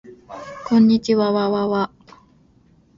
[0.67, 1.91] こんにちわわわわ